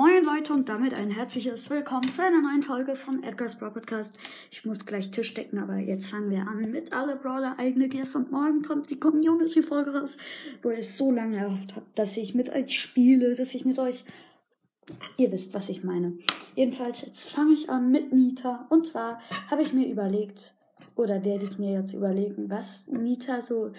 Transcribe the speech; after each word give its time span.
Moin 0.00 0.24
Leute 0.24 0.54
und 0.54 0.70
damit 0.70 0.94
ein 0.94 1.10
herzliches 1.10 1.68
Willkommen 1.68 2.10
zu 2.10 2.22
einer 2.22 2.40
neuen 2.40 2.62
Folge 2.62 2.96
vom 2.96 3.22
Edgar's 3.22 3.58
Brawl 3.58 3.72
Podcast. 3.72 4.18
Ich 4.50 4.64
muss 4.64 4.86
gleich 4.86 5.10
Tisch 5.10 5.34
decken, 5.34 5.58
aber 5.58 5.76
jetzt 5.76 6.06
fangen 6.06 6.30
wir 6.30 6.48
an 6.48 6.70
mit 6.70 6.94
alle 6.94 7.16
Brawler 7.16 7.56
eigene 7.58 7.86
Gäste 7.86 8.16
und 8.16 8.32
morgen 8.32 8.62
kommt 8.62 8.88
die 8.88 8.98
Community 8.98 9.62
Folge 9.62 9.94
raus, 9.94 10.16
wo 10.62 10.70
ich 10.70 10.90
so 10.90 11.12
lange 11.12 11.36
erhofft 11.36 11.76
habe, 11.76 11.84
dass 11.96 12.16
ich 12.16 12.34
mit 12.34 12.48
euch 12.48 12.80
spiele, 12.80 13.34
dass 13.34 13.52
ich 13.52 13.66
mit 13.66 13.78
euch 13.78 14.06
Ihr 15.18 15.30
wisst, 15.32 15.52
was 15.52 15.68
ich 15.68 15.84
meine. 15.84 16.16
Jedenfalls, 16.54 17.02
jetzt 17.02 17.28
fange 17.28 17.52
ich 17.52 17.68
an 17.68 17.90
mit 17.90 18.10
Nita. 18.10 18.68
Und 18.70 18.86
zwar 18.86 19.20
habe 19.50 19.60
ich 19.60 19.74
mir 19.74 19.86
überlegt, 19.86 20.54
oder 20.96 21.26
werde 21.26 21.44
ich 21.44 21.58
mir 21.58 21.72
jetzt 21.72 21.92
überlegen, 21.92 22.48
was 22.48 22.88
Nita 22.88 23.42
so. 23.42 23.72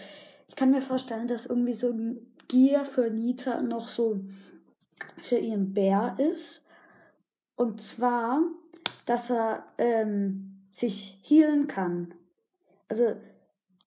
Ich 0.47 0.55
kann 0.55 0.69
mir 0.69 0.83
vorstellen, 0.83 1.27
dass 1.27 1.47
irgendwie 1.47 1.73
so 1.73 1.89
ein 1.89 2.19
Gier 2.47 2.85
für 2.85 3.09
Nita 3.09 3.63
noch 3.63 3.89
so 3.89 4.21
für 5.21 5.37
ihren 5.37 5.73
Bär 5.73 6.17
ist. 6.17 6.65
Und 7.55 7.81
zwar, 7.81 8.41
dass 9.05 9.29
er 9.29 9.65
ähm, 9.77 10.61
sich 10.69 11.19
healen 11.23 11.67
kann. 11.67 12.13
Also, 12.87 13.15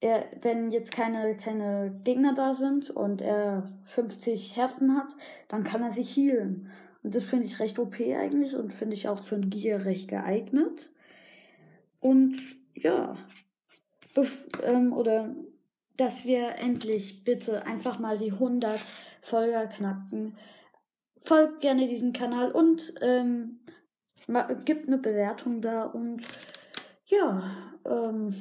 er, 0.01 0.27
wenn 0.43 0.71
jetzt 0.71 0.93
keine, 0.93 1.37
keine 1.37 2.01
Gegner 2.05 2.35
da 2.35 2.55
sind 2.55 2.91
und 2.91 3.23
er 3.23 3.71
50 3.85 4.57
Herzen 4.57 4.97
hat, 4.97 5.17
dann 5.49 5.65
kann 5.65 5.83
er 5.83 5.91
sich 5.91 6.17
healen. 6.17 6.71
Und 7.03 7.15
das 7.15 7.23
finde 7.23 7.47
ich 7.47 7.61
recht 7.61 7.79
OP 7.79 8.01
eigentlich 8.01 8.55
und 8.57 8.73
finde 8.73 8.95
ich 8.95 9.09
auch 9.09 9.23
für 9.23 9.37
ein 9.37 9.51
Gier 9.51 9.85
recht 9.85 10.09
geeignet. 10.09 10.91
Und 12.01 12.37
ja, 12.75 13.17
ähm, 14.65 14.93
oder 14.93 15.35
dass 15.97 16.25
wir 16.25 16.57
endlich 16.57 17.25
bitte 17.25 17.67
einfach 17.67 17.99
mal 17.99 18.19
die 18.19 18.33
100 18.33 18.81
Folger 19.23 19.67
knacken 19.67 20.37
folgt 21.25 21.61
gerne 21.61 21.89
diesem 21.89 22.13
Kanal 22.13 22.53
und 22.53 22.95
ähm, 23.01 23.61
gibt 24.65 24.87
eine 24.87 24.99
Bewertung 24.99 25.61
da 25.61 25.85
und 25.85 26.23
ja, 27.07 27.51
ähm, 27.85 28.35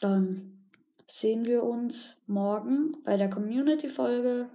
dann 0.00 0.66
sehen 1.10 1.46
wir 1.46 1.62
uns 1.62 2.22
morgen 2.26 2.96
bei 3.04 3.16
der 3.16 3.30
Community-Folge 3.30 4.48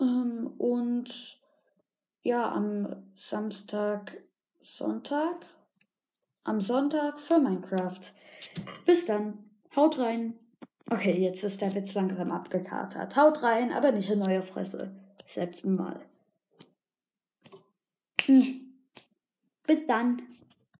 ähm, 0.00 0.52
und 0.58 1.40
ja, 2.22 2.50
am 2.50 3.10
Samstag, 3.14 4.22
Sonntag, 4.62 5.46
am 6.44 6.60
Sonntag 6.60 7.20
für 7.20 7.38
Minecraft. 7.38 8.00
Bis 8.86 9.04
dann, 9.06 9.50
haut 9.76 9.98
rein. 9.98 10.38
Okay, 10.90 11.18
jetzt 11.18 11.42
ist 11.44 11.60
der 11.60 11.74
Witz 11.74 11.94
langsam 11.94 12.30
abgekatert. 12.30 13.16
Haut 13.16 13.42
rein, 13.42 13.72
aber 13.72 13.92
nicht 13.92 14.10
in 14.10 14.18
neue 14.18 14.42
Fresse 14.42 15.03
das 15.24 15.36
letzte 15.36 15.68
Mal. 15.68 16.00
Hm. 18.26 18.60
Bis 19.66 19.86
dann. 19.86 20.22